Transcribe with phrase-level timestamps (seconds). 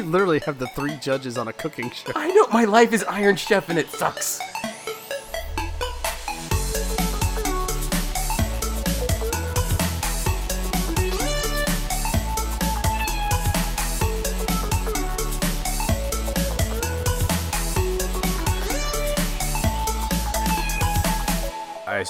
[0.00, 2.12] You literally have the three judges on a cooking show.
[2.16, 4.40] I know my life is Iron Chef and it sucks.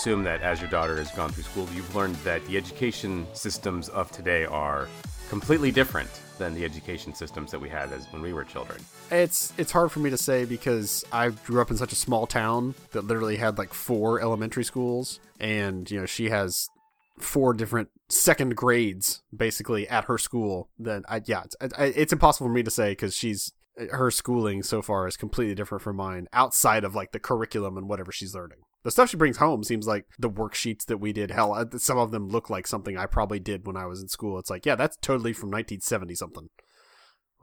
[0.01, 3.91] Assume that as your daughter has gone through school, you've learned that the education systems
[3.91, 4.89] of today are
[5.29, 8.81] completely different than the education systems that we had as when we were children.
[9.11, 12.27] It's it's hard for me to say because I grew up in such a small
[12.27, 16.71] town that literally had like four elementary schools, and you know she has
[17.19, 20.71] four different second grades basically at her school.
[20.79, 23.53] Then I yeah, it's, it's impossible for me to say because she's
[23.91, 27.87] her schooling so far is completely different from mine outside of like the curriculum and
[27.87, 28.61] whatever she's learning.
[28.83, 31.31] The stuff she brings home seems like the worksheets that we did.
[31.31, 34.39] Hell, some of them look like something I probably did when I was in school.
[34.39, 36.49] It's like, yeah, that's totally from 1970 something.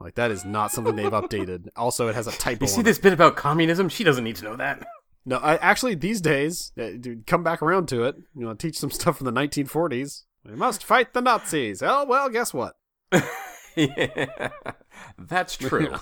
[0.00, 1.68] Like that is not something they've updated.
[1.76, 2.64] Also, it has a typo.
[2.64, 3.02] You see this it.
[3.02, 3.88] bit about communism?
[3.88, 4.86] She doesn't need to know that.
[5.24, 8.16] No, I actually these days, uh, dude, come back around to it.
[8.34, 10.22] You know, teach some stuff from the 1940s.
[10.44, 11.82] We must fight the Nazis.
[11.82, 12.74] Oh well, guess what?
[13.76, 14.50] yeah,
[15.18, 15.94] that's true.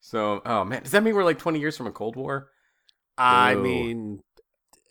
[0.00, 2.50] So, oh man, does that mean we're like 20 years from a Cold War?
[3.16, 3.62] I Boo.
[3.62, 4.20] mean,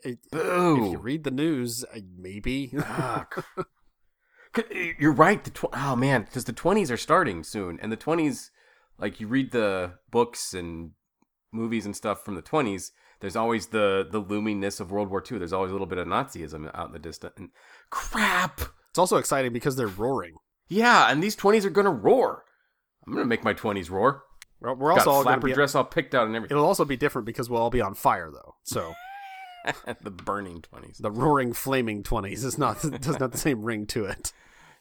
[0.03, 1.85] it, if you read the news,
[2.17, 2.73] maybe.
[2.79, 3.27] Ah,
[4.99, 5.43] You're right.
[5.43, 8.49] The tw- oh man, because the 20s are starting soon, and the 20s,
[8.99, 10.91] like you read the books and
[11.51, 12.91] movies and stuff from the 20s.
[13.19, 15.37] There's always the the loomingness of World War II.
[15.37, 17.33] There's always a little bit of Nazism out in the distance.
[17.37, 17.49] And
[17.89, 18.61] crap.
[18.89, 20.35] it's also exciting because they're roaring.
[20.67, 22.43] Yeah, and these 20s are gonna roar.
[23.07, 24.23] I'm gonna make my 20s roar.
[24.63, 25.53] We're, we're also all going to flapper be.
[25.53, 26.55] dress all picked out and everything.
[26.55, 28.55] It'll also be different because we'll all be on fire though.
[28.63, 28.93] So
[30.01, 30.97] the burning 20s.
[30.97, 34.31] the roaring, flaming twenties is not does not the same ring to it.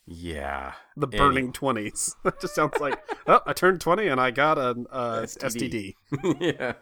[0.07, 0.73] Yeah.
[0.97, 2.15] The burning twenties.
[2.23, 5.95] That just sounds like oh, I turned twenty and I got an uh, STD.
[6.41, 6.75] yeah.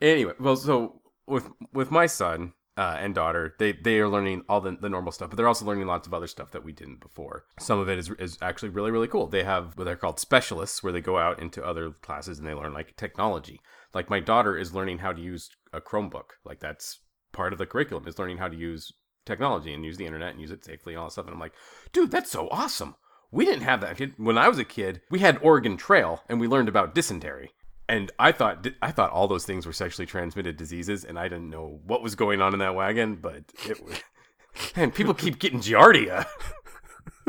[0.00, 4.60] anyway, well, so with with my son uh, and daughter, they they are learning all
[4.60, 7.00] the, the normal stuff, but they're also learning lots of other stuff that we didn't
[7.00, 7.44] before.
[7.58, 9.26] Some of it is is actually really really cool.
[9.26, 12.54] They have what they're called specialists, where they go out into other classes and they
[12.54, 13.60] learn like technology.
[13.94, 16.34] Like my daughter is learning how to use a Chromebook.
[16.44, 17.00] Like that's
[17.32, 18.92] part of the curriculum is learning how to use
[19.24, 21.26] technology and use the internet and use it safely and all that stuff.
[21.26, 21.54] And I'm like,
[21.92, 22.94] dude, that's so awesome.
[23.30, 25.00] We didn't have that when I was a kid.
[25.10, 27.52] We had Oregon Trail and we learned about dysentery.
[27.88, 31.50] And I thought I thought all those things were sexually transmitted diseases, and I didn't
[31.50, 33.16] know what was going on in that wagon.
[33.16, 34.00] But it was,
[34.76, 36.26] and people keep getting giardia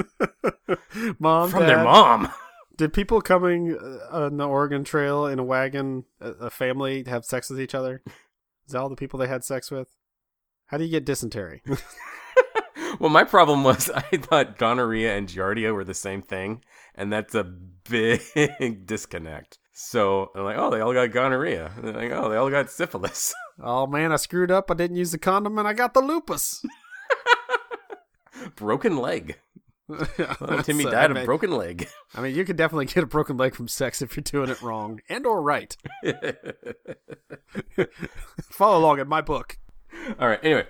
[1.19, 2.31] Mom, from their mom.
[2.77, 7.25] Did people coming uh, on the Oregon Trail in a wagon, a, a family, have
[7.25, 8.03] sex with each other?
[8.05, 9.87] Is that all the people they had sex with?
[10.67, 11.63] How do you get dysentery?
[12.99, 16.63] well, my problem was I thought gonorrhea and giardia were the same thing,
[16.93, 19.57] and that's a big disconnect.
[19.79, 21.71] So I'm like, oh, they all got gonorrhea.
[21.75, 23.31] And they're like, oh, they all got syphilis.
[23.61, 24.71] oh man, I screwed up.
[24.71, 26.65] I didn't use the condom and I got the lupus.
[28.55, 29.37] broken leg.
[29.87, 31.87] Well, Timmy So, died I mean, of broken leg.
[32.13, 34.61] I mean, you could definitely get a broken leg from sex if you're doing it
[34.61, 35.77] wrong and or right.
[38.51, 39.57] Follow along in my book.
[40.19, 40.39] All right.
[40.43, 40.65] Anyway,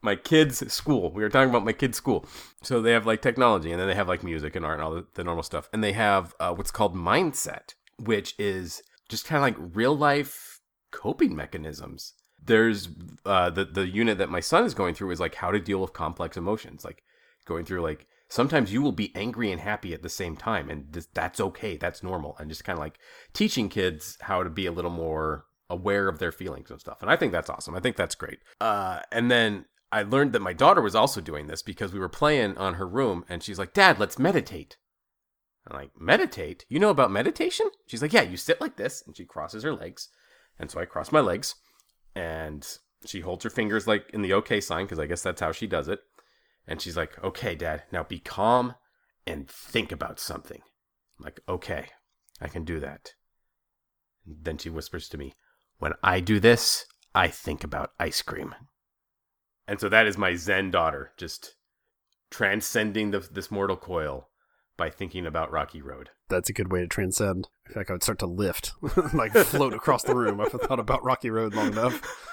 [0.00, 1.12] my kids' school.
[1.12, 2.26] We were talking about my kids' school.
[2.62, 4.94] So they have like technology, and then they have like music and art and all
[4.94, 5.68] the, the normal stuff.
[5.72, 10.60] And they have uh, what's called mindset, which is just kind of like real life
[10.90, 12.14] coping mechanisms.
[12.44, 12.88] There's
[13.24, 15.80] uh, the the unit that my son is going through is like how to deal
[15.80, 17.02] with complex emotions, like
[17.44, 20.90] going through like sometimes you will be angry and happy at the same time, and
[20.90, 22.98] this, that's okay, that's normal, and just kind of like
[23.32, 27.02] teaching kids how to be a little more aware of their feelings and stuff.
[27.02, 27.74] And I think that's awesome.
[27.74, 28.40] I think that's great.
[28.60, 32.08] Uh, and then I learned that my daughter was also doing this because we were
[32.08, 34.78] playing on her room, and she's like, "Dad, let's meditate."
[35.66, 36.64] I'm like, "Meditate?
[36.68, 39.74] You know about meditation?" She's like, "Yeah, you sit like this," and she crosses her
[39.74, 40.08] legs,
[40.58, 41.54] and so I cross my legs,
[42.14, 42.66] and
[43.04, 45.66] she holds her fingers like in the OK sign because I guess that's how she
[45.66, 46.00] does it.
[46.66, 48.74] And she's like, "Okay, Dad, now be calm
[49.26, 50.62] and think about something."
[51.18, 51.90] I'm like, "Okay,
[52.40, 53.14] I can do that."
[54.26, 55.34] Then she whispers to me,
[55.78, 58.54] "When I do this, I think about ice cream."
[59.68, 61.54] And so that is my Zen daughter, just
[62.30, 64.28] transcending the, this mortal coil
[64.76, 66.10] by thinking about Rocky Road.
[66.28, 67.48] That's a good way to transcend.
[67.66, 68.72] I feel like I would start to lift,
[69.14, 72.00] like float across the room if I thought about Rocky Road long enough.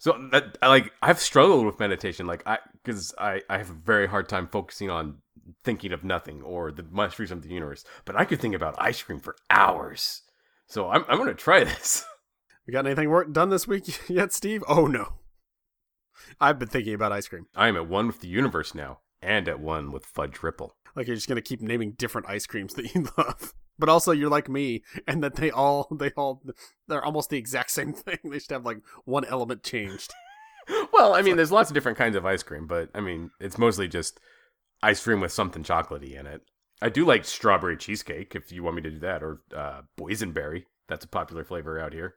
[0.00, 4.06] So that like I've struggled with meditation, like I because I I have a very
[4.06, 5.18] hard time focusing on
[5.64, 7.84] thinking of nothing or the mysteries of the universe.
[8.04, 10.22] But I could think about ice cream for hours.
[10.68, 12.04] So I'm I'm gonna try this.
[12.66, 14.62] We got anything work done this week yet, Steve?
[14.68, 15.14] Oh no.
[16.40, 17.46] I've been thinking about ice cream.
[17.56, 20.74] I am at one with the universe now, and at one with Fudge Ripple.
[20.94, 23.54] Like you're just gonna keep naming different ice creams that you love.
[23.78, 26.42] But also you're like me, and that they all they all
[26.88, 28.18] they're almost the exact same thing.
[28.24, 30.12] They just have like one element changed.
[30.92, 33.56] Well, I mean, there's lots of different kinds of ice cream, but I mean, it's
[33.56, 34.20] mostly just
[34.82, 36.42] ice cream with something chocolatey in it.
[36.82, 40.64] I do like strawberry cheesecake if you want me to do that, or uh, boysenberry.
[40.86, 42.16] That's a popular flavor out here.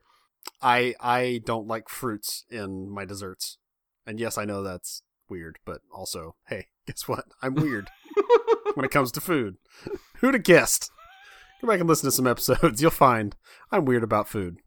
[0.61, 3.57] I I don't like fruits in my desserts.
[4.05, 7.25] And yes, I know that's weird, but also, hey, guess what?
[7.41, 7.89] I'm weird
[8.73, 9.57] when it comes to food.
[10.17, 10.91] Who'd have guessed?
[11.61, 12.81] Go back and listen to some episodes.
[12.81, 13.35] You'll find
[13.71, 14.57] I'm weird about food,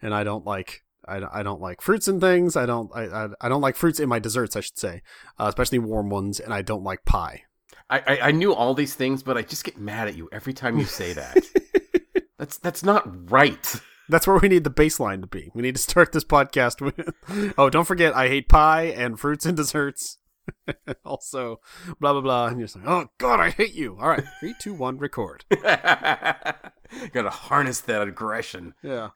[0.00, 2.56] and I don't like I, I don't like fruits and things.
[2.56, 4.56] I don't I, I, I don't like fruits in my desserts.
[4.56, 5.02] I should say,
[5.38, 7.42] uh, especially warm ones, and I don't like pie.
[7.88, 10.52] I, I I knew all these things, but I just get mad at you every
[10.52, 11.44] time you say that.
[12.38, 13.74] that's that's not right.
[14.08, 15.50] That's where we need the baseline to be.
[15.54, 17.54] We need to start this podcast with.
[17.56, 20.18] Oh, don't forget, I hate pie and fruits and desserts.
[21.04, 21.60] also,
[22.00, 22.46] blah blah blah.
[22.48, 23.96] And you're just like, oh god, I hate you.
[24.00, 25.44] All right, three, two, one, record.
[25.50, 28.74] Gotta harness that aggression.
[28.82, 29.10] Yeah.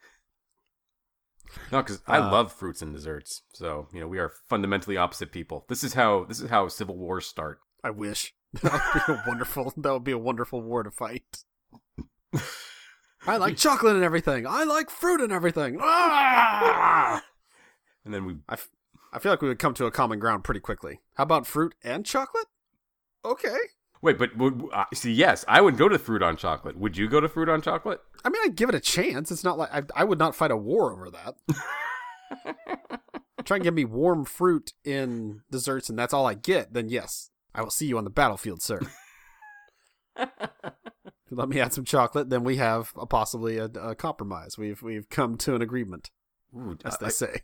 [1.71, 3.43] No, because I Uh, love fruits and desserts.
[3.53, 5.65] So you know, we are fundamentally opposite people.
[5.69, 7.59] This is how this is how civil wars start.
[7.83, 9.73] I wish that would be a wonderful.
[9.77, 11.43] That would be a wonderful war to fight.
[13.27, 14.45] I like chocolate and everything.
[14.45, 15.77] I like fruit and everything.
[15.81, 17.23] Ah!
[18.03, 18.69] And then we I, f-
[19.15, 20.99] I feel like we would come to a common ground pretty quickly.
[21.13, 22.47] How about fruit and chocolate?
[23.23, 23.55] Okay.
[24.01, 26.77] wait, but would, uh, see, yes, I would go to fruit on chocolate.
[26.77, 28.01] Would you go to fruit on chocolate?
[28.25, 29.31] I mean, I'd give it a chance.
[29.31, 31.35] It's not like I, I would not fight a war over that.
[33.45, 36.73] Try and give me warm fruit in desserts, and that's all I get.
[36.73, 38.81] Then yes, I will see you on the battlefield, sir.
[41.31, 44.57] Let me add some chocolate, then we have a, possibly a, a compromise.
[44.57, 46.11] We've we've come to an agreement,
[46.55, 47.41] Ooh, as they say.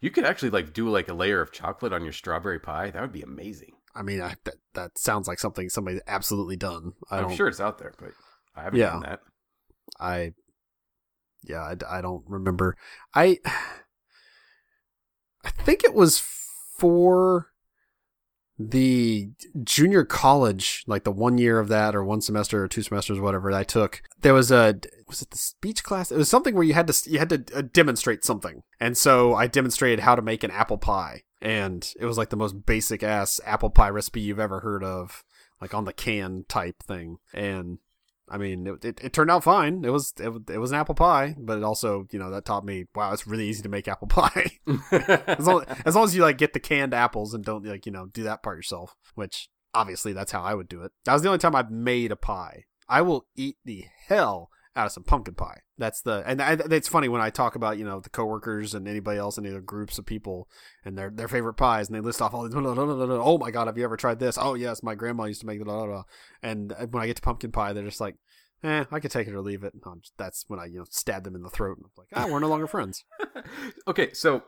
[0.00, 2.90] You could actually like do like a layer of chocolate on your strawberry pie.
[2.90, 3.72] That would be amazing.
[3.94, 6.92] I mean, I, that that sounds like something somebody's absolutely done.
[7.10, 7.36] I I'm don't.
[7.36, 8.10] sure it's out there, but
[8.54, 8.90] I haven't Yeah.
[8.90, 9.20] done that.
[9.98, 10.32] I,
[11.42, 12.76] yeah, I, I don't remember.
[13.14, 13.38] I,
[15.44, 16.22] I think it was
[16.78, 17.48] for
[18.58, 19.30] the
[19.64, 23.50] junior college, like the one year of that, or one semester, or two semesters, whatever
[23.52, 24.02] I took.
[24.22, 26.10] There was a was it the speech class?
[26.10, 29.34] It was something where you had to you had to uh, demonstrate something, and so
[29.34, 33.02] I demonstrated how to make an apple pie, and it was like the most basic
[33.02, 35.24] ass apple pie recipe you've ever heard of,
[35.60, 37.78] like on the can type thing, and
[38.30, 39.84] I mean, it, it, it turned out fine.
[39.84, 42.64] It was it, it was an apple pie, but it also you know that taught
[42.64, 44.52] me wow, it's really easy to make apple pie
[45.26, 47.92] as long as long as you like get the canned apples and don't like you
[47.92, 48.94] know do that part yourself.
[49.16, 50.92] Which obviously that's how I would do it.
[51.04, 52.64] That was the only time I've made a pie.
[52.90, 55.60] I will eat the hell out of some pumpkin pie.
[55.78, 58.86] That's the and I, it's funny when I talk about you know the coworkers and
[58.86, 60.48] anybody else in other groups of people
[60.84, 62.54] and their their favorite pies and they list off all these.
[62.56, 64.36] Oh my god, have you ever tried this?
[64.38, 66.04] Oh yes, my grandma used to make the.
[66.42, 68.16] And when I get to pumpkin pie, they're just like,
[68.62, 69.72] eh, I could take it or leave it.
[69.72, 72.08] And just- that's when I you know stab them in the throat and I'm like,
[72.14, 73.04] ah, we're no longer friends.
[73.88, 74.42] okay, so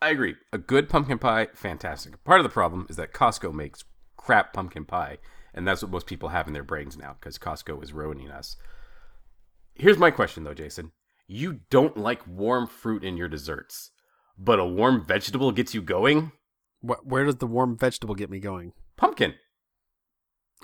[0.00, 0.36] I agree.
[0.52, 2.22] A good pumpkin pie, fantastic.
[2.24, 3.84] Part of the problem is that Costco makes
[4.16, 5.18] crap pumpkin pie,
[5.54, 8.56] and that's what most people have in their brains now because Costco is ruining us.
[9.74, 10.92] Here's my question though, Jason.
[11.26, 13.90] You don't like warm fruit in your desserts,
[14.38, 16.32] but a warm vegetable gets you going?
[16.82, 18.72] Wh- where does the warm vegetable get me going?
[18.96, 19.34] Pumpkin.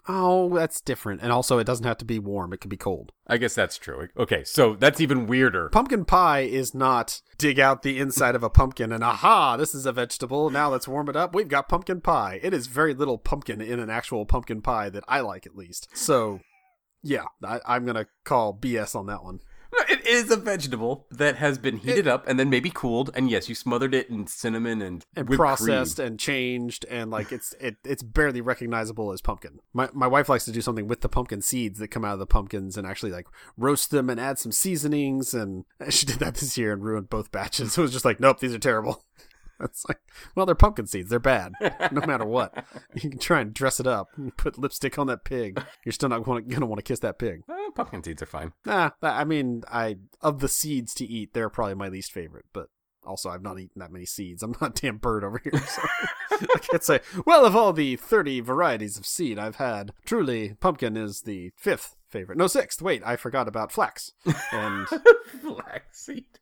[0.09, 1.21] Oh, that's different.
[1.23, 3.13] And also, it doesn't have to be warm; it could be cold.
[3.27, 4.09] I guess that's true.
[4.17, 5.69] Okay, so that's even weirder.
[5.69, 9.87] Pumpkin pie is not dig out the inside of a pumpkin and aha, this is
[9.87, 10.51] a vegetable.
[10.51, 11.35] Now let's warm it up.
[11.35, 12.41] We've got pumpkin pie.
[12.43, 15.89] It is very little pumpkin in an actual pumpkin pie that I like, at least.
[15.95, 16.41] So,
[17.03, 19.41] yeah, I, I'm gonna call BS on that one.
[19.89, 23.49] It is a vegetable that has been heated up and then maybe cooled, and yes,
[23.49, 26.09] you smothered it in cinnamon and, and processed cream.
[26.09, 29.61] and changed and like it's it it's barely recognizable as pumpkin.
[29.73, 32.19] My my wife likes to do something with the pumpkin seeds that come out of
[32.19, 36.35] the pumpkins and actually like roast them and add some seasonings and she did that
[36.37, 37.77] this year and ruined both batches.
[37.79, 39.05] It was just like, nope, these are terrible.
[39.71, 40.01] It's like,
[40.35, 41.11] well, they're pumpkin seeds.
[41.11, 41.53] They're bad,
[41.93, 42.65] no matter what.
[42.95, 45.63] You can try and dress it up, put lipstick on that pig.
[45.85, 47.43] You're still not gonna, gonna want to kiss that pig.
[47.49, 48.53] Eh, pumpkin seeds are fine.
[48.65, 52.47] Nah, I mean, I of the seeds to eat, they're probably my least favorite.
[52.53, 52.69] But
[53.05, 54.43] also, I've not eaten that many seeds.
[54.43, 55.83] I'm not a damn bird over here, so
[56.33, 57.01] I can't say.
[57.25, 61.97] Well, of all the 30 varieties of seed I've had, truly, pumpkin is the fifth
[62.09, 62.39] favorite.
[62.39, 62.83] No, sixth.
[62.83, 64.13] Wait, I forgot about flax.
[64.53, 64.87] And
[65.41, 66.40] Flaxseed.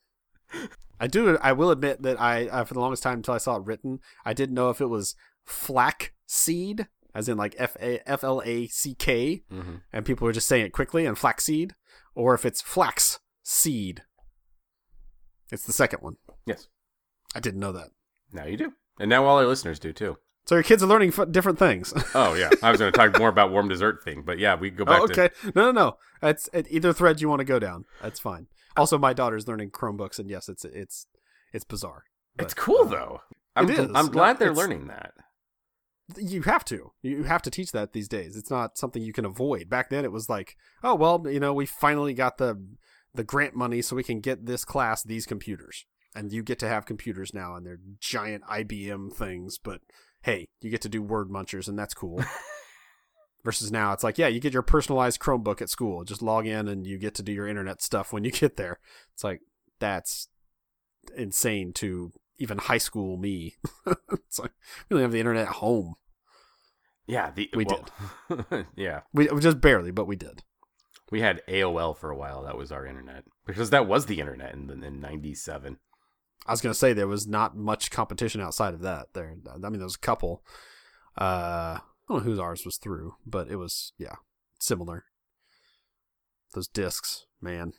[1.01, 1.39] I do.
[1.41, 4.01] I will admit that I, uh, for the longest time until I saw it written,
[4.25, 5.15] I didn't know if it was
[5.45, 9.77] flax seed, as in like F A F L A C K, Mm-hmm.
[9.93, 11.75] and people were just saying it quickly and flaxseed,
[12.15, 14.03] or if it's flax seed.
[15.51, 16.17] It's the second one.
[16.47, 16.69] Yes.
[17.35, 17.89] I didn't know that.
[18.33, 18.73] Now you do.
[19.01, 20.17] And now all our listeners do too.
[20.47, 21.93] So your kids are learning f- different things.
[22.15, 24.71] Oh yeah, I was going to talk more about warm dessert thing, but yeah, we
[24.71, 25.35] go back oh, to okay.
[25.55, 25.97] No, no, no.
[26.23, 27.85] It's it, either thread you want to go down.
[28.03, 28.47] That's fine.
[28.79, 31.07] Also, my daughter's learning Chromebooks, and yes, it's it's
[31.53, 32.05] it's bizarre.
[32.39, 33.21] It's cool uh, though.
[33.57, 33.91] I'm, it is.
[33.95, 35.13] I'm No, glad they're learning that.
[36.17, 36.93] You have to.
[37.03, 38.37] You have to teach that these days.
[38.37, 39.69] It's not something you can avoid.
[39.69, 42.65] Back then, it was like, oh well, you know, we finally got the
[43.15, 46.69] the grant money, so we can get this class these computers, and you get to
[46.69, 49.59] have computers now, and they're giant IBM things.
[49.59, 49.81] But
[50.23, 52.23] hey, you get to do word munchers, and that's cool.
[53.45, 56.05] Versus now, it's like, yeah, you get your personalized Chromebook at school.
[56.05, 58.79] Just log in, and you get to do your internet stuff when you get there.
[59.15, 59.41] It's like
[59.79, 60.29] that's
[61.17, 63.55] insane to even high school me.
[64.13, 64.53] it's like
[64.89, 65.95] we don't have the internet at home.
[67.07, 68.67] Yeah, the We did.
[68.77, 70.43] yeah, We just barely, but we did.
[71.11, 72.43] we had AOL for a while.
[72.45, 75.79] That was our internet because that was the internet in in '97.
[76.47, 79.15] I was gonna say there was not much competition outside of that.
[79.15, 80.43] There, I mean, there was a couple.
[81.17, 81.79] Uh,
[82.09, 84.17] I don't know whose ours was through, but it was yeah,
[84.59, 85.05] similar.
[86.55, 87.75] Those discs, man,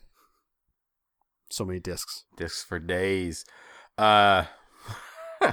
[1.50, 2.26] so many discs.
[2.38, 3.44] Discs for days.
[3.98, 4.46] Uh,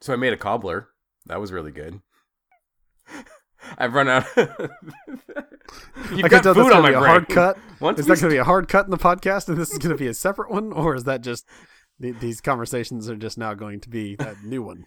[0.00, 0.88] so I made a cobbler.
[1.26, 2.00] That was really good.
[3.78, 4.26] I've run out.
[4.36, 7.10] You've I got food on my be a brain.
[7.10, 7.58] hard cut.
[7.80, 9.78] Once Is that going to be a hard cut in the podcast, and this is
[9.78, 11.46] going to be a separate one, or is that just
[12.00, 14.84] th- these conversations are just now going to be that new one?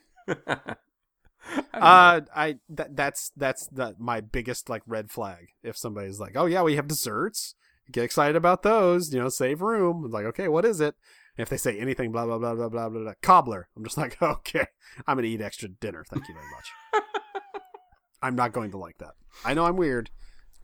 [1.81, 5.49] Uh, I that that's that's the, my biggest like red flag.
[5.63, 7.55] If somebody's like, "Oh yeah, we have desserts,"
[7.91, 9.13] get excited about those.
[9.13, 10.03] You know, save room.
[10.05, 10.95] It's like, okay, what is it?
[11.37, 13.97] And if they say anything, blah blah blah blah blah blah, blah cobbler, I'm just
[13.97, 14.67] like, okay,
[15.07, 16.05] I'm gonna eat extra dinner.
[16.09, 17.03] Thank you very much.
[18.21, 19.13] I'm not going to like that.
[19.43, 20.09] I know I'm weird.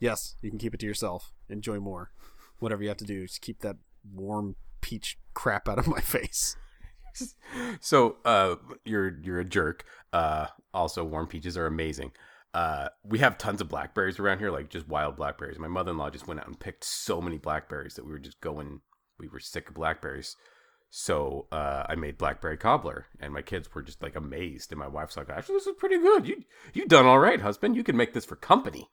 [0.00, 1.32] Yes, you can keep it to yourself.
[1.48, 2.10] Enjoy more.
[2.58, 3.76] Whatever you have to do, just keep that
[4.12, 6.56] warm peach crap out of my face.
[7.80, 9.84] so uh you're you're a jerk.
[10.12, 12.12] Uh also warm peaches are amazing.
[12.54, 15.58] Uh we have tons of blackberries around here like just wild blackberries.
[15.58, 18.80] My mother-in-law just went out and picked so many blackberries that we were just going
[19.18, 20.36] we were sick of blackberries.
[20.90, 24.72] So uh i made blackberry cobbler and my kids were just like amazed.
[24.72, 26.26] And my wife's like actually this is pretty good.
[26.26, 27.76] You you done all right husband.
[27.76, 28.88] You can make this for company.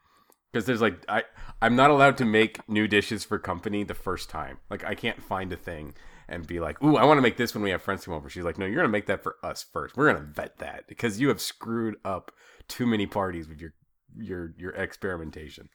[0.51, 1.23] Because there's like I
[1.61, 4.57] I'm not allowed to make new dishes for company the first time.
[4.69, 5.93] Like I can't find a thing
[6.29, 8.29] and be like, "Ooh, I want to make this when we have friends come over."
[8.29, 9.97] She's like, "No, you're gonna make that for us first.
[9.97, 12.31] We're gonna vet that because you have screwed up
[12.67, 13.73] too many parties with your
[14.17, 15.69] your your experimentation."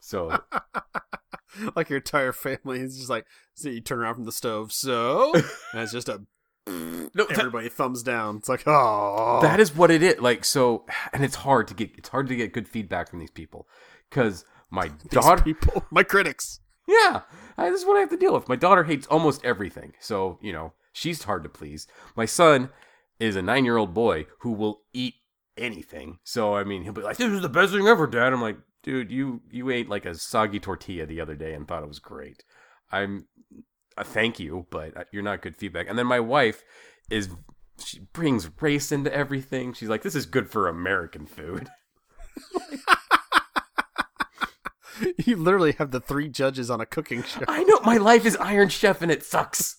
[0.00, 0.38] So
[1.76, 5.32] like your entire family is just like so you turn around from the stove so
[5.34, 5.44] and
[5.82, 6.22] it's just a
[6.68, 10.18] no, that, everybody thumbs down it's like oh that is what it is.
[10.20, 13.30] Like so, and it's hard to get it's hard to get good feedback from these
[13.30, 13.68] people
[14.10, 17.22] because my daughter people my critics Yeah,
[17.56, 18.48] I, this is what I have to deal with.
[18.48, 21.86] My daughter hates almost everything, so you know she's hard to please.
[22.14, 22.70] My son
[23.18, 25.14] is a nine-year-old boy who will eat
[25.56, 26.18] anything.
[26.24, 28.58] So I mean, he'll be like, "This is the best thing ever, Dad." I'm like,
[28.82, 31.98] "Dude, you you ate like a soggy tortilla the other day and thought it was
[31.98, 32.44] great."
[32.92, 33.26] I'm,
[33.98, 35.88] uh, thank you, but uh, you're not good feedback.
[35.88, 36.62] And then my wife
[37.10, 37.30] is
[37.84, 39.72] she brings race into everything.
[39.72, 41.68] She's like, "This is good for American food."
[45.18, 48.36] you literally have the three judges on a cooking show I know my life is
[48.36, 49.76] Iron Chef and it sucks.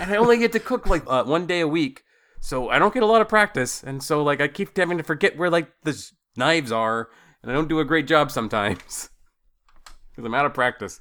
[0.00, 2.02] and I only get to cook like uh, one day a week,
[2.40, 3.82] so I don't get a lot of practice.
[3.82, 7.08] And so like I keep having to forget where like the knives are,
[7.42, 9.10] and I don't do a great job sometimes
[10.10, 11.00] because I'm out of practice.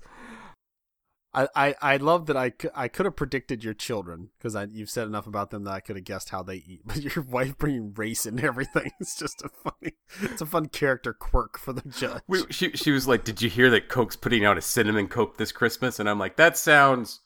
[1.35, 5.27] I, I, love that I, I could have predicted your children because you've said enough
[5.27, 6.81] about them that I could have guessed how they eat.
[6.85, 11.13] But your wife bringing race and everything is just a funny, it's a fun character
[11.13, 12.21] quirk for the judge.
[12.27, 15.37] We, she she was like, "Did you hear that Coke's putting out a cinnamon Coke
[15.37, 17.21] this Christmas?" And I'm like, "That sounds."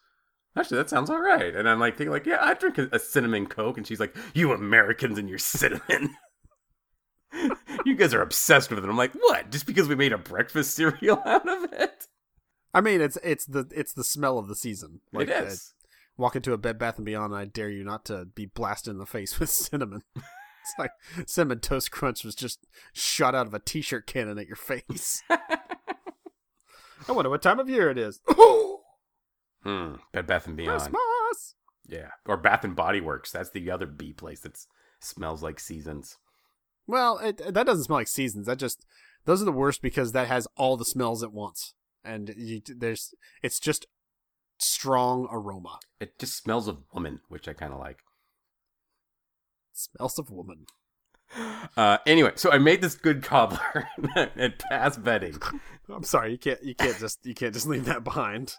[0.55, 1.55] Actually, that sounds all right.
[1.55, 3.77] And I'm like thinking, like, yeah, I drink a, a cinnamon Coke.
[3.77, 6.15] And she's like, "You Americans and your cinnamon."
[7.85, 8.89] you guys are obsessed with it.
[8.89, 9.51] I'm like, what?
[9.51, 12.07] Just because we made a breakfast cereal out of it?
[12.73, 15.01] I mean, it's it's the it's the smell of the season.
[15.11, 15.73] Like, it uh, is.
[16.17, 18.91] walk into a Bed Bath and Beyond, and I dare you not to be blasted
[18.91, 20.03] in the face with cinnamon.
[20.15, 20.91] it's like
[21.25, 25.23] cinnamon toast crunch was just shot out of a t-shirt cannon at your face.
[25.29, 28.19] I wonder what time of year it is.
[29.61, 29.95] Hmm.
[30.13, 30.79] Bed Bath and Beyond.
[30.79, 31.55] Christmas.
[31.85, 32.11] Yeah.
[32.25, 33.29] Or Bath and Body Works.
[33.31, 34.57] That's the other B place that
[35.01, 36.17] smells like seasons.
[36.87, 38.47] Well, it, that doesn't smell like seasons.
[38.47, 38.85] That just
[39.25, 41.73] those are the worst because that has all the smells at once,
[42.09, 43.13] and you, there's
[43.43, 43.85] it's just
[44.57, 45.79] strong aroma.
[45.99, 47.99] It just smells of woman, which I kind of like.
[49.73, 50.65] smells of woman.
[51.77, 55.59] Uh, anyway, so I made this good cobbler and passed vetting.
[55.89, 58.55] I'm sorry, you can't you can't just you can't just leave that behind.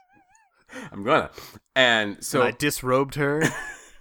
[0.92, 1.30] I'm gonna.
[1.74, 3.42] And so and I disrobed her,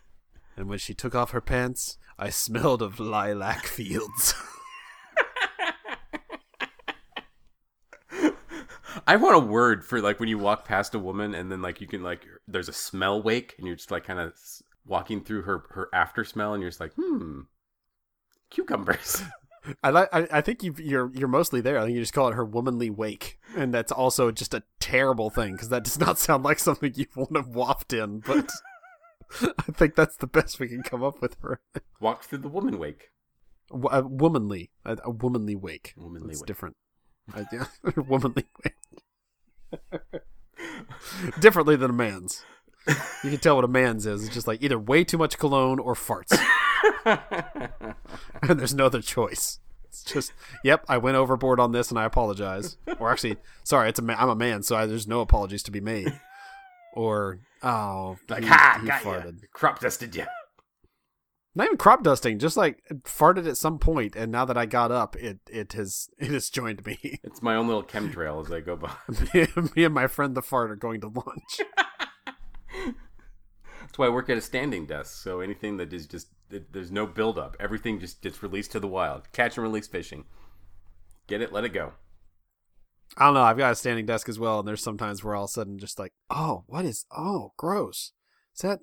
[0.57, 4.35] and when she took off her pants, I smelled of lilac fields.
[9.09, 11.81] I want a word for like when you walk past a woman and then like
[11.81, 14.33] you can like there's a smell wake and you're just like kind of
[14.85, 17.41] walking through her her after smell and you're just like hmm
[18.51, 19.23] cucumbers.
[19.83, 20.09] I like.
[20.13, 21.79] I, I think you you're you're mostly there.
[21.79, 25.31] I think you just call it her womanly wake, and that's also just a terrible
[25.31, 28.19] thing because that does not sound like something you want to waft in.
[28.19, 28.51] But
[29.41, 31.83] I think that's the best we can come up with for it.
[31.99, 33.09] Walk through the woman wake.
[33.71, 35.95] W- a womanly, a, a womanly wake.
[35.97, 36.75] Womanly It's different.
[37.35, 38.75] I, yeah, womanly wake.
[41.39, 42.43] Differently than a man's.
[43.23, 44.25] You can tell what a man's is.
[44.25, 46.37] It's just like either way too much cologne or farts.
[48.41, 49.59] and there's no other choice.
[49.85, 50.33] It's just,
[50.63, 52.77] yep, I went overboard on this and I apologize.
[52.99, 55.71] Or actually, sorry, it's a ma- I'm a man, so I, there's no apologies to
[55.71, 56.19] be made.
[56.93, 59.41] Or oh, like he, ha he got farted.
[59.41, 59.47] ya.
[59.53, 60.25] crop dusted you.
[61.59, 64.93] Not even crop dusting, just like farted at some point, and now that I got
[64.93, 66.97] up, it it has it has joined me.
[67.21, 68.93] It's my own little chemtrail as I go by.
[69.75, 71.59] me and my friend the fart are going to lunch.
[73.81, 75.21] That's why I work at a standing desk.
[75.21, 77.57] So anything that is just it, there's no buildup.
[77.59, 79.29] Everything just gets released to the wild.
[79.33, 80.23] Catch and release fishing.
[81.27, 81.91] Get it, let it go.
[83.17, 83.41] I don't know.
[83.41, 85.77] I've got a standing desk as well, and there's sometimes where all of a sudden
[85.77, 87.05] just like, oh, what is?
[87.11, 88.13] Oh, gross.
[88.55, 88.79] Is that?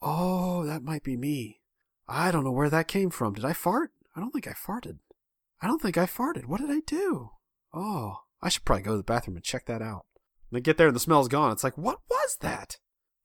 [0.00, 1.62] Oh, that might be me.
[2.08, 3.34] I don't know where that came from.
[3.34, 3.90] Did I fart?
[4.14, 4.98] I don't think I farted.
[5.60, 6.46] I don't think I farted.
[6.46, 7.30] What did I do?
[7.72, 10.04] Oh, I should probably go to the bathroom and check that out.
[10.50, 11.52] And they get there and the smell's gone.
[11.52, 12.78] It's like, what was that?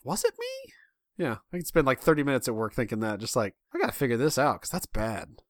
[0.04, 0.74] Was it me?
[1.18, 3.20] Yeah, I could spend like 30 minutes at work thinking that.
[3.20, 5.42] Just like, I gotta figure this out because that's bad.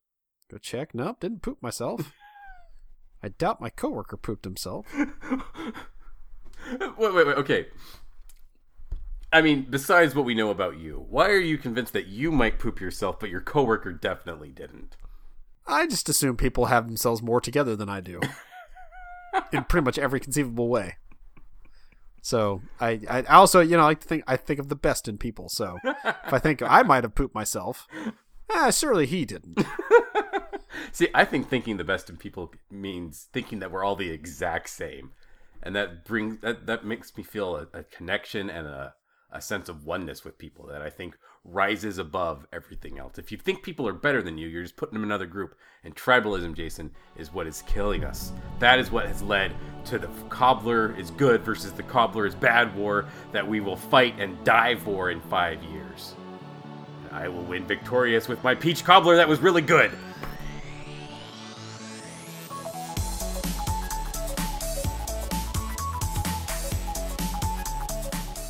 [0.49, 0.95] Go check.
[0.95, 2.11] Nope, didn't poop myself.
[3.23, 4.87] I doubt my coworker pooped himself.
[4.97, 5.07] wait,
[6.97, 7.37] wait, wait.
[7.37, 7.67] Okay.
[9.31, 12.59] I mean, besides what we know about you, why are you convinced that you might
[12.59, 14.97] poop yourself, but your coworker definitely didn't?
[15.67, 18.19] I just assume people have themselves more together than I do.
[19.51, 20.97] in pretty much every conceivable way.
[22.21, 25.07] So I, I also, you know, I like to think I think of the best
[25.07, 25.49] in people.
[25.49, 27.87] So if I think I might have pooped myself,
[28.53, 29.63] eh, surely he didn't.
[30.91, 34.69] See, I think thinking the best in people means thinking that we're all the exact
[34.69, 35.11] same,
[35.63, 38.93] and that brings that that makes me feel a, a connection and a
[39.31, 43.17] a sense of oneness with people that I think rises above everything else.
[43.17, 45.55] If you think people are better than you, you're just putting them in another group.
[45.83, 48.31] And tribalism, Jason, is what is killing us.
[48.59, 49.53] That is what has led
[49.85, 54.15] to the cobbler is good versus the cobbler is bad war that we will fight
[54.19, 56.15] and die for in five years.
[57.11, 59.91] I will win victorious with my peach cobbler that was really good.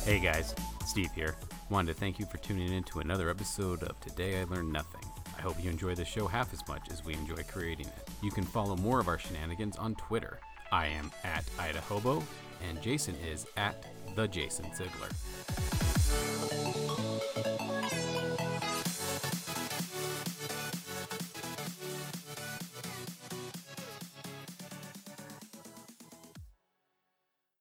[0.04, 0.54] Hey guys,
[0.90, 1.36] Steve here.
[1.68, 5.08] Wanted to thank you for tuning in to another episode of Today I Learned Nothing.
[5.38, 8.08] I hope you enjoy the show half as much as we enjoy creating it.
[8.22, 10.40] You can follow more of our shenanigans on Twitter.
[10.72, 12.24] I am at Idahobo,
[12.68, 16.49] and Jason is at the Jason Ziegler.